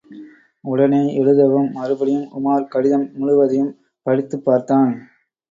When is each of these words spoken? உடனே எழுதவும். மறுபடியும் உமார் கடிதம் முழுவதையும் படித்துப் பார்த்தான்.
உடனே 0.61 1.15
எழுதவும். 1.15 1.71
மறுபடியும் 1.71 2.27
உமார் 2.31 2.67
கடிதம் 2.67 3.09
முழுவதையும் 3.13 3.77
படித்துப் 4.01 4.45
பார்த்தான். 4.45 4.91